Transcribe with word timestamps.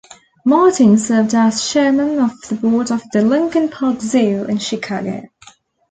Martin 0.45 0.97
served 0.97 1.35
as 1.35 1.69
Chairman 1.71 2.17
of 2.17 2.31
the 2.49 2.55
Board 2.55 2.89
of 2.91 3.03
the 3.13 3.21
Lincoln 3.21 3.69
Park 3.69 4.01
Zoo 4.01 4.45
in 4.45 4.57
Chicago. 4.57 5.27